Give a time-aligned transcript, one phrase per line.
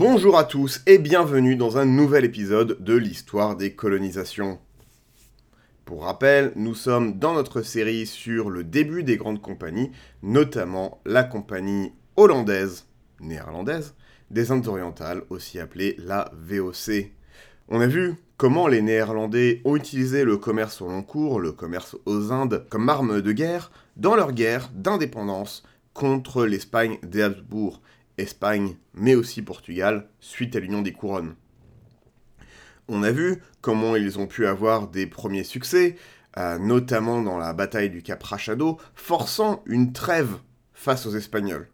[0.00, 4.58] Bonjour à tous et bienvenue dans un nouvel épisode de l'histoire des colonisations.
[5.90, 9.90] Pour rappel, nous sommes dans notre série sur le début des grandes compagnies,
[10.22, 12.86] notamment la compagnie hollandaise,
[13.18, 13.96] néerlandaise,
[14.30, 17.10] des Indes orientales, aussi appelée la VOC.
[17.68, 21.96] On a vu comment les Néerlandais ont utilisé le commerce au long cours, le commerce
[22.06, 27.82] aux Indes, comme arme de guerre dans leur guerre d'indépendance contre l'Espagne des Habsbourg
[28.16, 31.34] Espagne, mais aussi Portugal, suite à l'union des couronnes.
[32.92, 35.94] On a vu comment ils ont pu avoir des premiers succès,
[36.36, 40.38] euh, notamment dans la bataille du Cap Rachado, forçant une trêve
[40.72, 41.68] face aux Espagnols.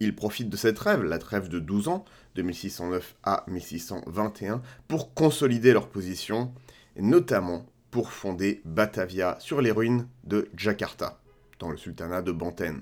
[0.00, 5.12] Ils profitent de cette trêve, la trêve de 12 ans, de 1609 à 1621, pour
[5.12, 6.54] consolider leur position,
[6.98, 11.20] notamment pour fonder Batavia sur les ruines de Jakarta,
[11.58, 12.80] dans le sultanat de Banten.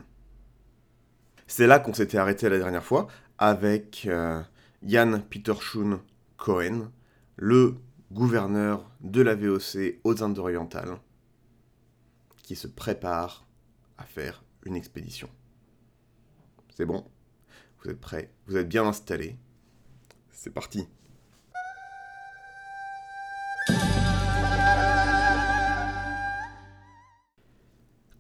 [1.48, 4.40] C'est là qu'on s'était arrêté la dernière fois avec euh,
[4.84, 5.98] Jan Peterschun
[6.44, 6.92] Cohen,
[7.36, 7.76] le
[8.12, 10.98] gouverneur de la VOC aux Indes orientales,
[12.42, 13.46] qui se prépare
[13.96, 15.30] à faire une expédition.
[16.76, 17.06] C'est bon?
[17.78, 18.30] Vous êtes prêts?
[18.46, 19.38] Vous êtes bien installés?
[20.32, 20.86] C'est parti!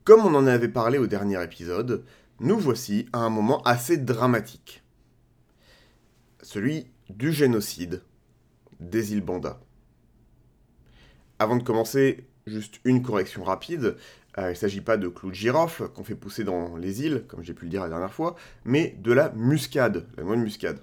[0.04, 2.06] Comme on en avait parlé au dernier épisode,
[2.40, 4.82] nous voici à un moment assez dramatique.
[6.40, 8.02] Celui du génocide
[8.80, 9.60] des îles Banda.
[11.38, 13.96] Avant de commencer, juste une correction rapide.
[14.38, 17.24] Euh, il ne s'agit pas de clous de girofle qu'on fait pousser dans les îles,
[17.28, 18.34] comme j'ai pu le dire la dernière fois,
[18.64, 20.80] mais de la muscade, la noix de muscade.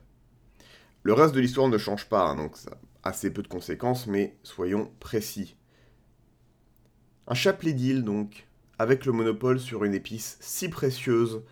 [1.03, 2.71] Le reste de l'histoire ne change pas, hein, donc ça
[3.03, 5.57] a assez peu de conséquences, mais soyons précis.
[7.27, 8.47] Un chapelet d'îles, donc,
[8.79, 11.43] avec le monopole sur une épice si précieuse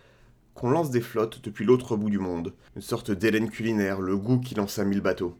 [0.54, 4.40] qu'on lance des flottes depuis l'autre bout du monde, une sorte d'Hélène culinaire, le goût
[4.40, 5.36] qui lança mille bateaux.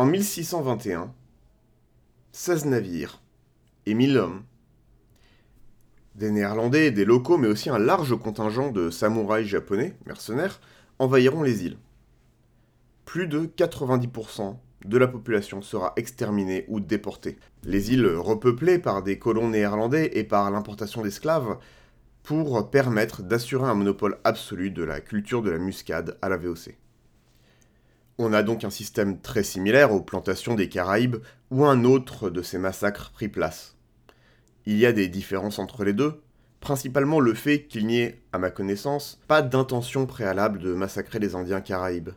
[0.00, 1.12] En 1621,
[2.32, 3.20] 16 navires
[3.84, 4.44] et 1000 hommes,
[6.14, 10.62] des Néerlandais, des locaux, mais aussi un large contingent de samouraïs japonais, mercenaires,
[10.98, 11.76] envahiront les îles.
[13.04, 14.56] Plus de 90%
[14.86, 17.36] de la population sera exterminée ou déportée.
[17.64, 21.58] Les îles repeuplées par des colons néerlandais et par l'importation d'esclaves
[22.22, 26.79] pour permettre d'assurer un monopole absolu de la culture de la muscade à la VOC.
[28.22, 31.16] On a donc un système très similaire aux plantations des Caraïbes
[31.50, 33.78] où un autre de ces massacres prit place.
[34.66, 36.20] Il y a des différences entre les deux,
[36.60, 41.34] principalement le fait qu'il n'y ait, à ma connaissance, pas d'intention préalable de massacrer les
[41.34, 42.10] Indiens Caraïbes.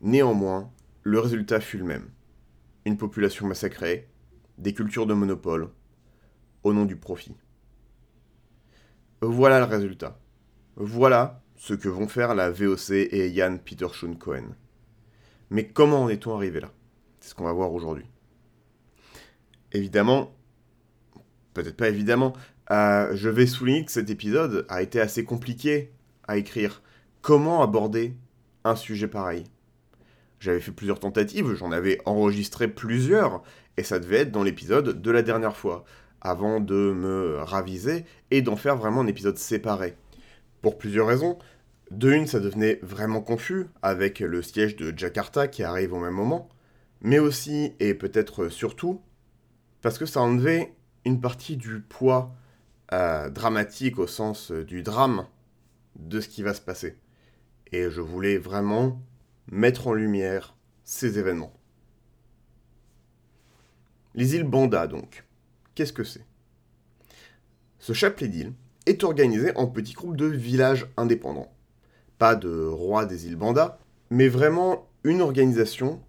[0.00, 0.68] Néanmoins,
[1.04, 2.10] le résultat fut le même.
[2.84, 4.08] Une population massacrée,
[4.58, 5.70] des cultures de monopole,
[6.64, 7.36] au nom du profit.
[9.20, 10.18] Voilà le résultat.
[10.74, 14.56] Voilà ce que vont faire la VOC et Jan Peter Schoen Cohen.
[15.50, 16.70] Mais comment en est-on arrivé là?
[17.20, 18.06] C'est ce qu'on va voir aujourd'hui.
[19.72, 20.32] Évidemment,
[21.54, 22.32] peut-être pas évidemment,
[22.70, 25.92] euh, je vais souligner que cet épisode a été assez compliqué
[26.26, 26.82] à écrire.
[27.20, 28.14] Comment aborder
[28.64, 29.44] un sujet pareil?
[30.38, 33.42] J'avais fait plusieurs tentatives, j'en avais enregistré plusieurs,
[33.76, 35.84] et ça devait être dans l'épisode de la dernière fois,
[36.20, 39.96] avant de me raviser et d'en faire vraiment un épisode séparé.
[40.62, 41.38] Pour plusieurs raisons.
[41.90, 46.14] De une, ça devenait vraiment confus, avec le siège de Jakarta qui arrive au même
[46.14, 46.48] moment,
[47.00, 49.00] mais aussi, et peut-être surtout,
[49.82, 50.74] parce que ça enlevait
[51.04, 52.32] une partie du poids
[52.92, 55.26] euh, dramatique au sens du drame
[55.96, 56.96] de ce qui va se passer.
[57.72, 59.00] Et je voulais vraiment
[59.50, 61.52] mettre en lumière ces événements.
[64.14, 65.24] Les îles Banda, donc.
[65.74, 66.24] Qu'est-ce que c'est?
[67.78, 68.52] Ce chapelet d'îles
[68.86, 71.52] est organisé en petits groupes de villages indépendants.
[72.20, 73.78] Pas de roi des îles Banda,
[74.10, 76.02] mais vraiment une organisation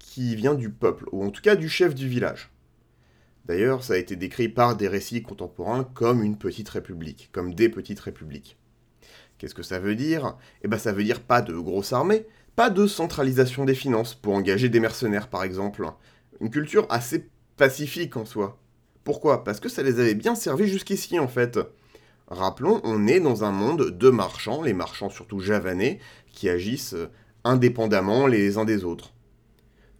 [0.00, 2.50] qui vient du peuple, ou en tout cas du chef du village.
[3.44, 7.68] D'ailleurs, ça a été décrit par des récits contemporains comme une petite république, comme des
[7.68, 8.58] petites républiques.
[9.38, 10.36] Qu'est-ce que ça veut dire?
[10.62, 12.26] Eh bien ça veut dire pas de grosse armée,
[12.56, 15.86] pas de centralisation des finances pour engager des mercenaires par exemple.
[16.40, 18.58] Une culture assez pacifique en soi.
[19.04, 19.44] Pourquoi?
[19.44, 21.60] Parce que ça les avait bien servis jusqu'ici en fait.
[22.28, 26.00] Rappelons, on est dans un monde de marchands, les marchands surtout javanais,
[26.32, 26.96] qui agissent
[27.44, 29.12] indépendamment les uns des autres.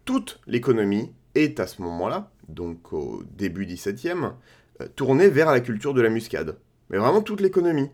[0.05, 4.33] Toute l'économie est à ce moment-là donc au début 17e,
[4.81, 6.57] euh, tournait vers la culture de la muscade.
[6.89, 7.89] Mais vraiment toute l'économie.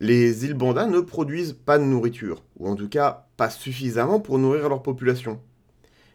[0.00, 4.38] Les îles Banda ne produisent pas de nourriture, ou en tout cas pas suffisamment pour
[4.38, 5.40] nourrir leur population.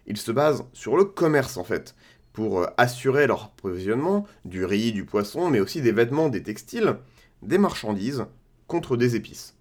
[0.07, 1.95] Ils se basent sur le commerce en fait,
[2.31, 6.97] pour euh, assurer leur approvisionnement du riz, du poisson, mais aussi des vêtements, des textiles,
[7.45, 8.25] des marchandises,
[8.67, 9.55] contre des épices.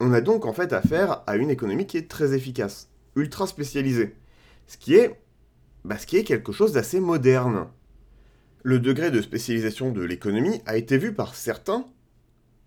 [0.00, 4.14] On a donc en fait affaire à une économie qui est très efficace, ultra spécialisée,
[4.66, 5.20] ce qui est,
[5.84, 7.66] bah, quelque chose d'assez moderne.
[8.62, 11.86] Le degré de spécialisation de l'économie a été vu par certains,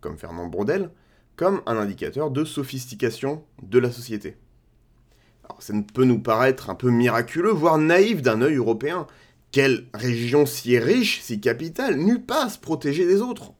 [0.01, 0.91] comme Fernand Brodel,
[1.35, 4.37] comme un indicateur de sophistication de la société.
[5.43, 9.07] Alors, ça ne peut nous paraître un peu miraculeux, voire naïf d'un œil européen.
[9.53, 13.53] Quelle région si riche, si capitale, n'eût pas à se protéger des autres.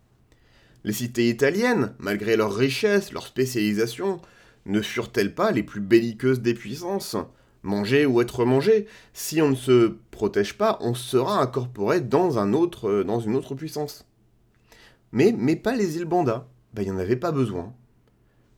[0.84, 4.20] Les cités italiennes, malgré leur richesse, leur spécialisation,
[4.66, 7.16] ne furent-elles pas les plus belliqueuses des puissances?
[7.62, 12.54] Manger ou être mangé, si on ne se protège pas, on sera incorporé dans, un
[12.54, 14.08] autre, dans une autre puissance.
[15.12, 17.72] Mais, mais pas les îles Banda, ben, il n'y en avait pas besoin.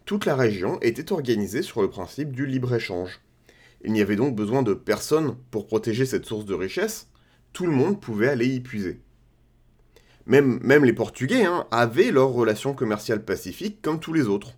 [0.06, 3.20] Toute la région était organisée sur le principe du libre-échange.
[3.84, 7.10] Il n'y avait donc besoin de personne pour protéger cette source de richesse,
[7.56, 9.00] tout le monde pouvait aller y puiser.
[10.25, 14.57] Même, les Portugais hein, avaient leurs relations commerciales pacifiques comme tous les autres.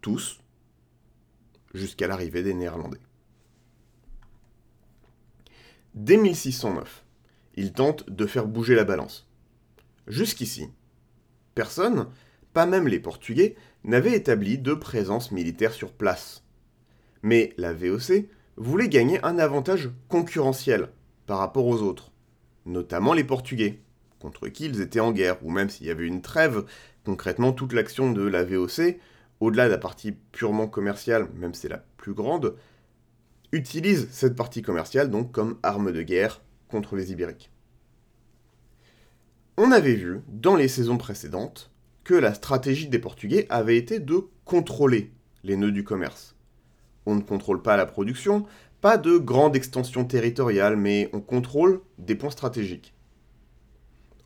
[0.00, 0.40] Tous,
[1.74, 3.00] jusqu'à l'arrivée des Néerlandais.
[5.94, 7.04] Dès 1609,
[7.56, 9.28] ils tentent de faire bouger la balance.
[10.06, 10.70] Jusqu'ici,
[11.54, 12.08] personne,
[12.54, 16.44] pas même les Portugais, n'avait établi de présence militaire sur place.
[17.22, 20.88] Mais la VOC voulait gagner un avantage concurrentiel
[21.26, 22.12] par rapport aux autres,
[22.64, 23.80] notamment les Portugais,
[24.20, 26.64] contre qui ils étaient en guerre, ou même s'il y avait une trêve,
[27.04, 28.98] concrètement toute l'action de la VOC,
[29.40, 32.56] au-delà de la partie purement commerciale, même si c'est la plus grande,
[33.52, 37.50] utilise cette partie commerciale donc comme arme de guerre contre les Ibériques.
[39.56, 41.70] On avait vu, dans les saisons précédentes,
[42.04, 45.12] que la stratégie des Portugais avait été de contrôler
[45.44, 46.36] les nœuds du commerce.
[47.06, 48.46] On ne contrôle pas la production,
[48.80, 52.94] pas de grande extension territoriale, mais on contrôle des points stratégiques.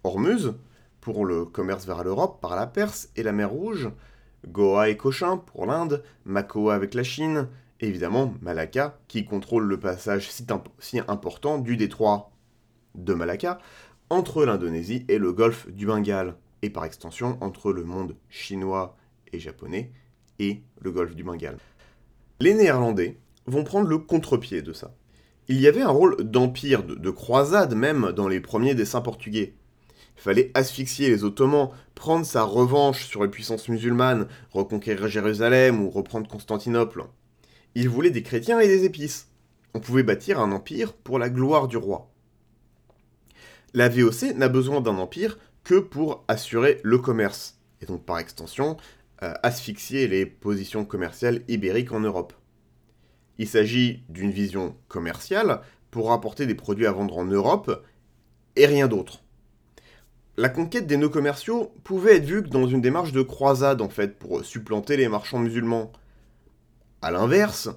[0.04, 0.54] Hormuz,
[1.00, 3.90] pour le commerce vers l'Europe par la Perse et la mer Rouge,
[4.46, 7.48] Goa et Cochin pour l'Inde, Makoa avec la Chine,
[7.80, 10.46] évidemment Malacca qui contrôle le passage si,
[10.78, 12.30] si important du détroit
[12.94, 13.58] de Malacca
[14.08, 18.96] entre l'Indonésie et le golfe du Bengale et par extension entre le monde chinois
[19.32, 19.92] et japonais
[20.38, 21.58] et le golfe du Bengale.
[22.40, 23.18] Les Néerlandais
[23.50, 24.94] vont prendre le contre-pied de ça.
[25.48, 29.54] Il y avait un rôle d'empire, de, croisade même, dans les premiers dessins portugais.
[30.16, 35.90] Il fallait asphyxier les Ottomans, prendre sa revanche sur les puissances musulmanes, reconquérir Jérusalem ou
[35.90, 37.04] reprendre Constantinople.
[37.74, 39.28] Il voulait des chrétiens et des épices.
[39.74, 42.10] On pouvait bâtir un empire pour la gloire du roi.
[43.74, 48.76] La VOC n'a besoin d'un empire que pour assurer le commerce, et donc par extension
[49.22, 52.32] euh, asphyxier les positions commerciales ibériques en Europe.
[53.40, 57.82] Il s'agit d'une vision commerciale pour apporter des produits à vendre en Europe
[58.54, 59.22] et rien d'autre.
[60.36, 64.18] La conquête des nœuds commerciaux pouvait être vue dans une démarche de croisade en fait
[64.18, 65.90] pour supplanter les marchands musulmans.
[67.00, 67.70] A l'inverse,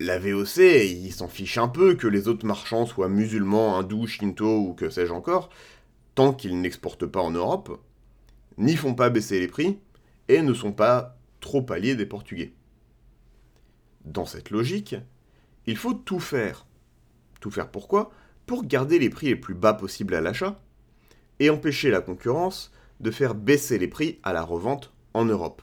[0.00, 4.58] la VOC, il s'en fiche un peu que les autres marchands soient musulmans, hindous, shinto
[4.58, 5.48] ou que sais-je encore,
[6.14, 7.80] tant qu'ils n'exportent pas en Europe,
[8.58, 9.78] n'y font pas baisser les prix,
[10.28, 12.52] et ne sont pas trop alliés des Portugais.
[14.04, 14.96] Dans cette logique,
[15.66, 16.66] il faut tout faire.
[17.40, 18.10] Tout faire pourquoi?
[18.46, 20.60] Pour garder les prix les plus bas possibles à l'achat,
[21.40, 22.70] et empêcher la concurrence
[23.00, 25.62] de faire baisser les prix à la revente en Europe.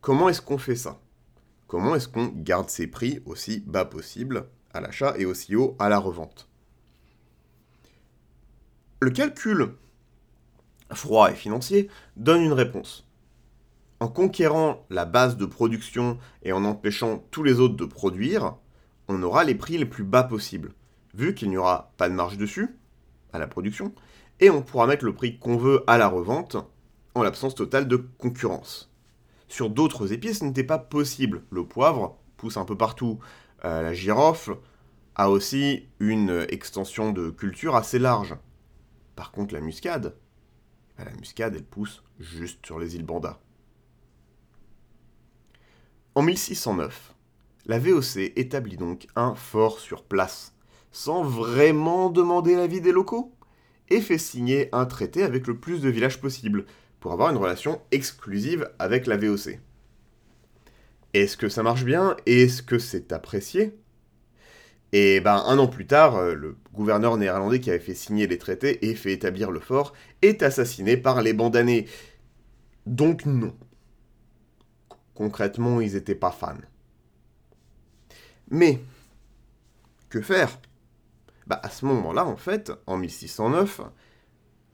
[0.00, 1.00] Comment est-ce qu'on fait ça?
[1.66, 5.88] Comment est-ce qu'on garde ces prix aussi bas possible à l'achat et aussi haut à
[5.88, 6.48] la revente?
[9.00, 9.74] Le calcul
[10.92, 13.08] froid et financier donne une réponse.
[14.04, 18.54] En conquérant la base de production et en empêchant tous les autres de produire,
[19.08, 20.74] on aura les prix les plus bas possibles,
[21.14, 22.76] vu qu'il n'y aura pas de marge dessus,
[23.32, 23.94] à la production,
[24.40, 26.58] et on pourra mettre le prix qu'on veut à la revente,
[27.14, 28.92] en l'absence totale de concurrence.
[29.48, 31.42] Sur d'autres épices, ce n'était pas possible.
[31.48, 33.20] Le poivre pousse un peu partout.
[33.64, 34.58] Euh, la girofle
[35.14, 38.36] a aussi une extension de culture assez large.
[39.16, 40.14] Par contre, la muscade,
[40.98, 43.40] bah, la muscade, elle pousse juste sur les îles Banda.
[46.16, 47.12] En 1609,
[47.66, 50.54] la VOC établit donc un fort sur place,
[50.92, 53.32] sans vraiment demander l'avis des locaux,
[53.90, 56.66] et fait signer un traité avec le plus de villages possible,
[57.00, 59.58] pour avoir une relation exclusive avec la VOC.
[61.14, 62.16] Est-ce que ça marche bien?
[62.26, 63.76] Est-ce que c'est apprécié?
[64.92, 68.38] Et ben un an plus tard, euh, le gouverneur néerlandais qui avait fait signer les
[68.38, 69.92] traités et fait établir le fort
[70.22, 71.86] est assassiné par les bandanés.
[72.86, 73.52] Donc non.
[75.14, 76.56] Concrètement, ils n'étaient pas fans.
[78.50, 78.80] Mais,
[80.08, 80.60] que faire?
[81.46, 83.82] Bah à ce moment-là, en fait, en 1609,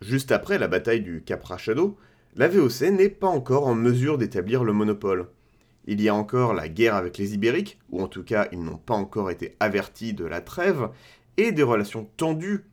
[0.01, 1.99] juste après la bataille du Cap Rachado,
[2.37, 5.29] la VOC n'est pas encore en mesure d'établir le monopole.
[5.87, 8.77] Il y a encore la guerre avec les Ibériques, ou en tout cas ils n'ont
[8.77, 10.91] pas encore été avertis de la trêve,
[11.37, 12.67] et des relations tendues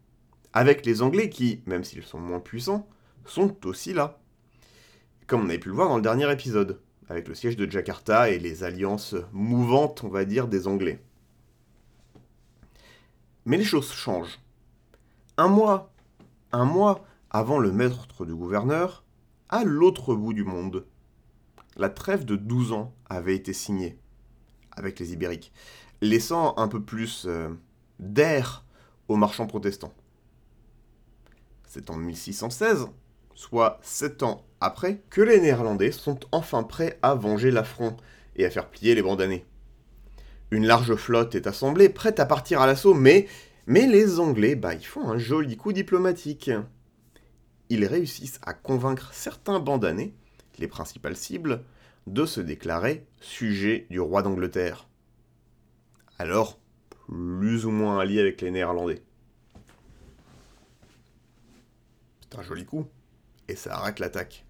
[0.53, 2.87] avec les Anglais qui, même s'ils sont moins puissants,
[3.25, 4.19] sont aussi là.
[5.25, 8.29] Comme on avait pu le voir dans le dernier épisode, avec le siège de Jakarta
[8.29, 11.01] et les alliances mouvantes, on va dire, des Anglais.
[13.45, 14.39] Mais les choses changent.
[15.37, 15.93] Un mois,
[16.51, 19.03] un mois avant le maître du gouverneur,
[19.49, 20.85] à l'autre bout du monde,
[21.77, 23.97] la trêve de 12 ans avait été signée
[24.71, 25.53] avec les Ibériques,
[26.01, 27.49] laissant un peu plus euh,
[27.99, 28.65] d'air
[29.07, 29.93] aux marchands protestants.
[31.65, 32.87] C'est en 1616,
[33.37, 37.95] soit 7 ans après, que les Néerlandais sont enfin prêts à venger l'affront
[38.35, 39.45] et à faire plier les bandanés.
[40.49, 43.27] Une large flotte est assemblée, prête à partir à l'assaut, mais,
[43.67, 46.49] les Anglais, bah, ils font un joli coup diplomatique.
[47.69, 50.15] Ils réussissent à convaincre certains bandanés
[50.57, 51.63] les principales cibles,
[52.07, 54.87] de se déclarer sujet du roi d'Angleterre.
[56.17, 56.57] Alors,
[56.89, 59.03] plus ou moins allié avec les Néerlandais.
[62.21, 62.87] C'est un joli coup,
[63.47, 64.45] et ça arrête l'attaque.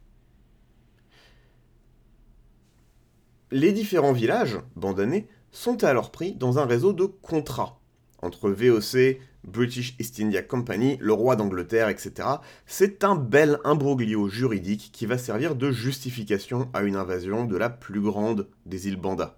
[3.52, 7.80] Les différents villages, bandanés, sont alors pris dans un réseau de contrats
[8.22, 12.28] entre VOC, British East India Company, le roi d'Angleterre, etc.
[12.66, 17.70] C'est un bel imbroglio juridique qui va servir de justification à une invasion de la
[17.70, 19.38] plus grande des îles Banda.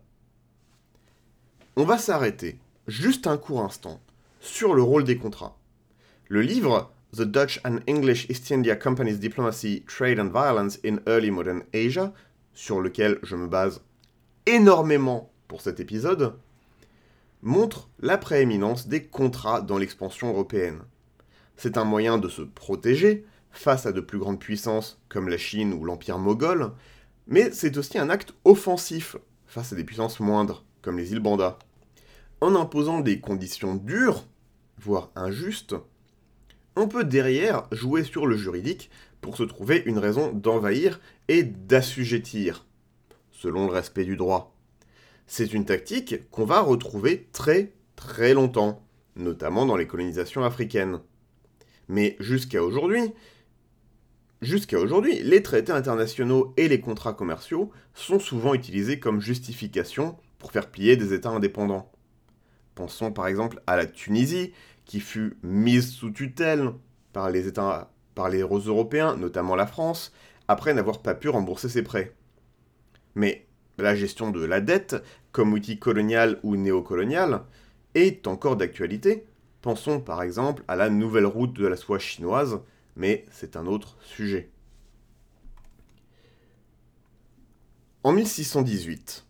[1.75, 4.01] On va s'arrêter, juste un court instant,
[4.39, 5.57] sur le rôle des contrats.
[6.27, 11.31] Le livre The Dutch and English East India Company's Diplomacy, Trade and Violence in Early
[11.31, 12.13] Modern Asia,
[12.53, 13.81] sur lequel je me base
[14.45, 16.35] énormément pour cet épisode,
[17.41, 20.81] montre la prééminence des contrats dans l'expansion européenne.
[21.57, 25.73] C'est un moyen de se protéger face à de plus grandes puissances comme la Chine
[25.73, 26.73] ou l'Empire moghol,
[27.25, 31.57] mais c'est aussi un acte offensif face à des puissances moindres comme les îles Banda.
[32.39, 34.25] En imposant des conditions dures,
[34.77, 35.75] voire injustes,
[36.79, 38.89] on peut derrière jouer sur le juridique
[39.21, 42.65] pour se trouver une raison d'envahir et d'assujettir,
[43.31, 44.55] selon le respect du droit.
[45.27, 48.81] C'est une tactique qu'on va retrouver très très longtemps,
[49.17, 51.01] notamment dans les colonisations africaines.
[51.89, 53.11] Mais jusqu'à aujourd'hui,
[54.41, 60.53] jusqu'à aujourd'hui, les traités internationaux et les contrats commerciaux sont souvent utilisés comme justification pour
[60.53, 61.91] faire plier des États indépendants.
[62.73, 64.53] Pensons par exemple à la Tunisie,
[64.89, 66.71] qui fut mise sous tutelle
[67.13, 70.11] par les États, par les européens, notamment la France,
[70.47, 72.15] après n'avoir pas pu rembourser ses prêts.
[73.13, 73.45] Mais
[73.77, 74.95] la gestion de la dette,
[75.31, 77.43] comme outil colonial ou néocolonial,
[77.93, 79.27] est encore d'actualité.
[79.61, 82.59] Pensons par exemple à la nouvelle route de la soie chinoise,
[82.95, 84.49] mais c'est un autre sujet.
[88.01, 89.23] En 1618,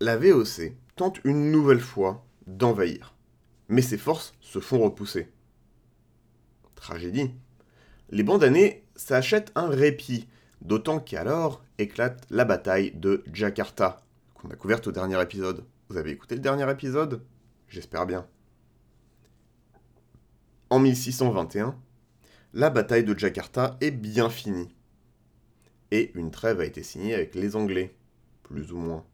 [0.00, 3.14] la VOC tente une nouvelle fois d'envahir,
[3.68, 5.28] mais ses forces se font repousser.
[6.74, 7.30] Tragédie.
[8.10, 10.28] Les bandanés s'achètent un répit
[10.60, 14.02] D'autant qu'alors éclate la bataille de Jakarta,
[14.34, 15.64] qu'on a couverte au dernier épisode.
[15.88, 17.22] Vous avez écouté le dernier épisode?
[17.68, 18.26] J'espère bien.
[20.70, 21.78] En 1621,
[22.54, 24.74] la bataille de Jakarta est bien finie.
[25.90, 27.94] Et une trêve a été signée avec les Anglais,
[28.42, 29.04] plus ou moins.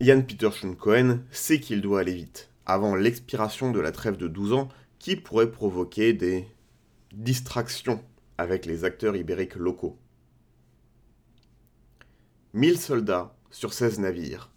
[0.00, 4.52] Ian Peterson Cohen sait qu'il doit aller vite, avant l'expiration de la trêve de 12
[4.52, 6.46] ans qui pourrait provoquer des
[7.12, 8.04] distractions
[8.36, 9.98] avec les acteurs ibériques locaux.
[12.52, 14.50] 1000 soldats sur 16 navires,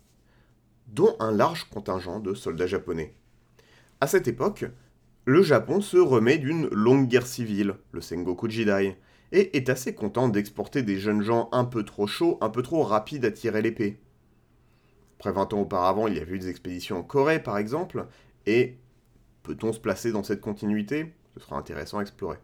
[0.87, 3.15] dont un large contingent de soldats japonais.
[4.01, 4.65] À cette époque,
[5.25, 8.97] le Japon se remet d'une longue guerre civile, le Sengoku Jidai,
[9.31, 12.83] et est assez content d'exporter des jeunes gens un peu trop chauds, un peu trop
[12.83, 13.99] rapides à tirer l'épée.
[15.21, 18.07] Après 20 ans auparavant, il y avait eu des expéditions en Corée par exemple,
[18.47, 18.79] et
[19.43, 21.13] peut-on se placer dans cette continuité?
[21.35, 22.39] Ce sera intéressant à explorer.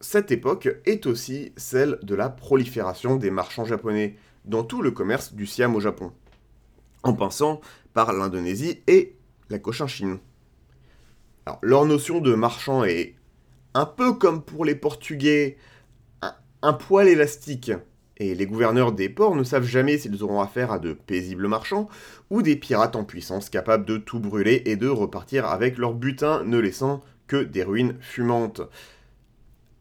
[0.00, 5.34] Cette époque est aussi celle de la prolifération des marchands japonais dans tout le commerce
[5.34, 6.10] du Siam au Japon,
[7.02, 7.60] en passant
[7.92, 9.14] par l'Indonésie et
[9.50, 10.20] la Cochinchine.
[11.44, 13.14] Alors, leur notion de marchand est
[13.74, 15.58] un peu comme pour les Portugais,
[16.62, 17.72] un, poil élastique,
[18.22, 21.88] et les gouverneurs des ports ne savent jamais s'ils auront affaire à de paisibles marchands
[22.30, 26.44] ou des pirates en puissance capables de tout brûler et de repartir avec leur butin
[26.44, 28.62] ne laissant que des ruines fumantes.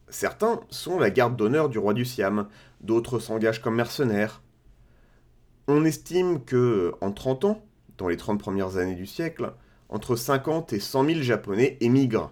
[0.10, 2.48] Certains sont la garde d'honneur du roi du Siam,
[2.82, 4.42] d'autres s'engagent comme mercenaires.
[5.68, 7.66] On estime que, en 30 ans,
[7.98, 9.54] dans les 30 premières années du siècle,
[9.88, 12.32] entre 50 et 100 000 Japonais émigrent,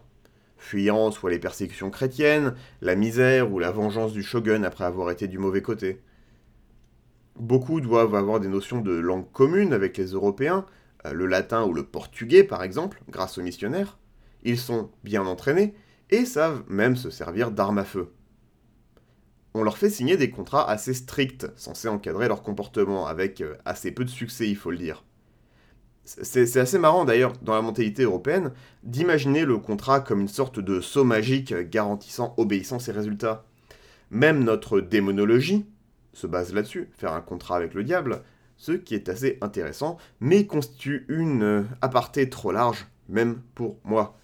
[0.59, 5.27] fuyant soit les persécutions chrétiennes, la misère ou la vengeance du shogun après avoir été
[5.27, 6.01] du mauvais côté.
[7.37, 10.65] Beaucoup doivent avoir des notions de langue commune avec les Européens,
[11.05, 13.97] euh, le latin ou le portugais par exemple, grâce aux missionnaires.
[14.43, 15.73] Ils sont bien entraînés
[16.09, 18.13] et savent même se servir d'armes à feu.
[19.53, 23.91] On leur fait signer des contrats assez stricts, censés encadrer leur comportement, avec euh, assez
[23.91, 25.03] peu de succès, il faut le dire.
[26.21, 28.51] C'est assez marrant d'ailleurs, dans la mentalité européenne,
[28.81, 33.45] d'imaginer le contrat comme une sorte de saut magique garantissant obéissance et résultats.
[34.09, 35.67] Même notre démonologie
[36.13, 38.23] se base là-dessus, faire un contrat avec le diable,
[38.57, 44.17] ce qui est assez intéressant, mais constitue une euh, aparté trop large, même pour moi.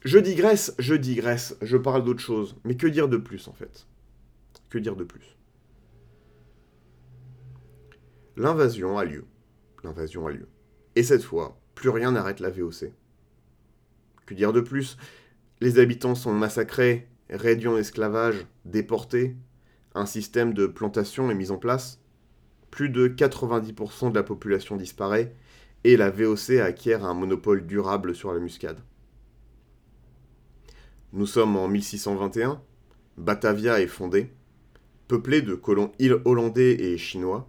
[0.00, 3.86] Je digresse, je digresse, je parle d'autre chose, mais que dire de plus en fait?
[4.70, 5.36] Que dire de plus?
[8.36, 9.24] L'invasion a lieu.
[9.84, 10.48] L'invasion a lieu.
[10.96, 12.92] Et cette fois, plus rien n'arrête la VOC.
[14.26, 14.96] Que dire de plus?
[15.60, 19.36] Les habitants sont massacrés, réduits en esclavage, déportés,
[19.94, 22.00] un système de plantation est mis en place,
[22.70, 25.34] plus de 90% de la population disparaît,
[25.84, 28.78] et la VOC acquiert un monopole durable sur la muscade.
[31.12, 32.62] Nous sommes en 1621,
[33.18, 34.32] Batavia est fondée,
[35.08, 35.92] peuplée de colons
[36.24, 37.48] hollandais et chinois,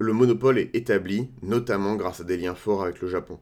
[0.00, 3.38] le monopole est établi, notamment grâce à des liens forts avec le Japon.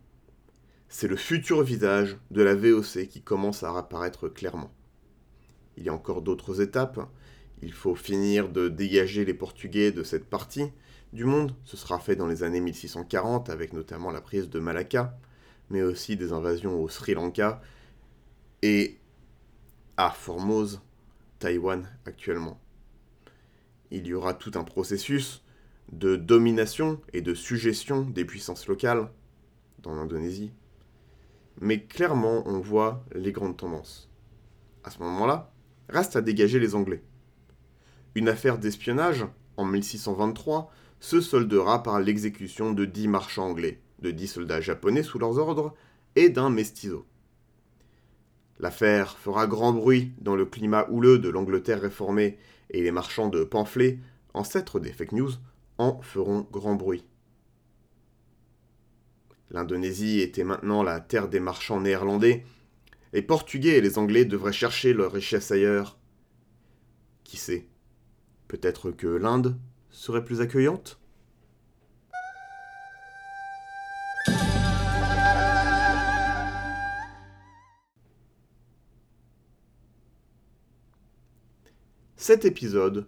[0.88, 4.72] C'est le futur visage de la VOC qui commence à apparaître clairement.
[5.76, 6.98] Il y a encore d'autres étapes.
[7.62, 10.72] Il faut finir de dégager les Portugais de cette partie
[11.12, 11.54] du monde.
[11.64, 15.16] Ce sera fait dans les années 1640 avec notamment la prise de Malacca,
[15.70, 17.62] mais aussi des invasions au Sri Lanka
[18.62, 18.98] et
[19.96, 20.80] à Formose,
[21.38, 22.60] Taïwan actuellement.
[23.92, 25.44] Il y aura tout un processus
[25.92, 29.10] de domination et de suggestion des puissances locales
[29.80, 30.52] dans l'Indonésie.
[31.60, 34.10] Mais clairement, on voit les grandes tendances.
[34.84, 35.52] À ce moment-là,
[35.88, 37.02] reste à dégager les Anglais.
[38.14, 39.24] Une affaire d'espionnage,
[39.56, 40.70] en 1623,
[41.00, 45.74] se soldera par l'exécution de dix marchands anglais, de dix soldats japonais sous leurs ordres
[46.16, 47.06] et d'un mestizo.
[48.60, 52.38] L'affaire fera grand bruit dans le climat houleux de l'Angleterre réformée
[52.70, 54.00] et les marchands de pamphlets,
[54.34, 55.30] ancêtres des fake news,
[55.78, 57.04] en feront grand bruit.
[59.50, 62.44] L'Indonésie était maintenant la terre des marchands néerlandais.
[63.12, 65.98] Les Portugais et les Anglais devraient chercher leur richesse ailleurs.
[67.24, 67.68] Qui sait
[68.48, 69.58] Peut-être que l'Inde
[69.90, 71.00] serait plus accueillante?
[82.16, 83.06] Cet épisode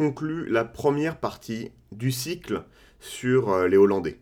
[0.00, 2.64] conclut la première partie du cycle
[3.00, 4.18] sur euh, les Hollandais.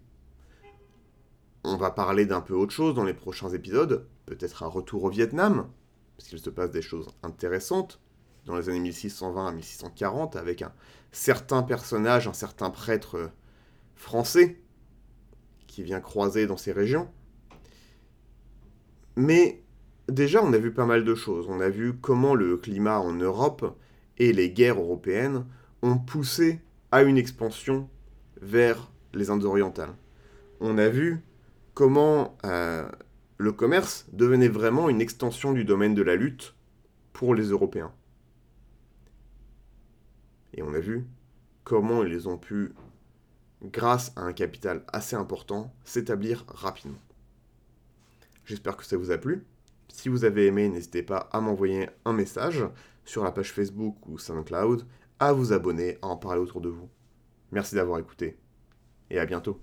[1.63, 5.09] On va parler d'un peu autre chose dans les prochains épisodes, peut-être un retour au
[5.09, 5.71] Vietnam,
[6.17, 8.01] parce qu'il se passe des choses intéressantes
[8.45, 10.73] dans les années 1620 à 1640 avec un
[11.13, 13.29] certain personnage, un certain prêtre euh,
[13.95, 14.61] français
[15.69, 17.09] qui vient croiser dans ces régions.
[19.15, 19.63] Mais
[20.09, 21.47] déjà, on a vu pas mal de choses.
[21.49, 23.79] On a vu comment le climat en Europe
[24.17, 25.47] et les guerres européennes
[25.83, 26.61] ont poussé
[26.91, 27.89] à une expansion
[28.41, 29.95] vers les Indes orientales.
[30.61, 31.23] On a vu
[31.75, 32.89] comment euh,
[33.37, 36.55] le commerce devenait vraiment une extension du domaine de la lutte
[37.13, 37.93] pour les Européens.
[40.55, 41.07] Et on a vu
[41.65, 42.73] comment ils ont pu,
[43.63, 46.99] grâce à un capital assez important, s'établir rapidement.
[48.45, 49.45] J'espère que ça vous a plu.
[49.89, 52.65] Si vous avez aimé, n'hésitez pas à m'envoyer un message
[53.05, 54.85] sur la page Facebook ou SoundCloud
[55.21, 56.89] à vous abonner, à en parler autour de vous.
[57.53, 58.39] Merci d'avoir écouté
[59.11, 59.61] et à bientôt.